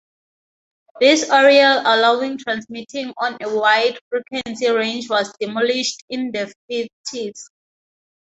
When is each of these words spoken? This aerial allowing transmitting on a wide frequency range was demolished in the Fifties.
This 0.99 1.29
aerial 1.29 1.79
allowing 1.85 2.39
transmitting 2.39 3.13
on 3.19 3.37
a 3.39 3.55
wide 3.55 3.99
frequency 4.09 4.67
range 4.67 5.07
was 5.11 5.31
demolished 5.39 6.03
in 6.09 6.31
the 6.31 6.51
Fifties. 6.67 7.47